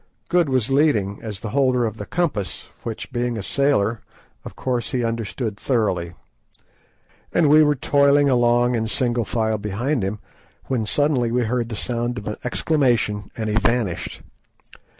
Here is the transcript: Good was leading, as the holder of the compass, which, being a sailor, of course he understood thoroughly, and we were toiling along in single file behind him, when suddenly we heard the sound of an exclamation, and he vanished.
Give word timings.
Good 0.29 0.49
was 0.49 0.71
leading, 0.71 1.19
as 1.21 1.41
the 1.41 1.49
holder 1.51 1.85
of 1.85 1.97
the 1.97 2.07
compass, 2.07 2.69
which, 2.81 3.11
being 3.13 3.37
a 3.37 3.43
sailor, 3.43 4.01
of 4.43 4.55
course 4.55 4.93
he 4.93 5.03
understood 5.03 5.57
thoroughly, 5.59 6.13
and 7.31 7.47
we 7.47 7.61
were 7.61 7.75
toiling 7.75 8.27
along 8.27 8.73
in 8.73 8.87
single 8.87 9.25
file 9.25 9.59
behind 9.59 10.01
him, 10.01 10.17
when 10.65 10.87
suddenly 10.87 11.31
we 11.31 11.43
heard 11.43 11.69
the 11.69 11.75
sound 11.75 12.17
of 12.17 12.25
an 12.27 12.37
exclamation, 12.43 13.29
and 13.37 13.47
he 13.51 13.55
vanished. 13.57 14.23